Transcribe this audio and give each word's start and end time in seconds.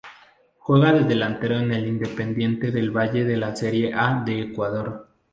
Juega 0.57 0.93
de 0.93 1.03
delantero 1.03 1.59
en 1.59 1.71
Independiente 1.73 2.71
del 2.71 2.89
Valle 2.89 3.23
de 3.23 3.37
la 3.37 3.55
Serie 3.55 3.93
A 3.93 4.23
de 4.25 4.41
Ecuador. 4.41 5.07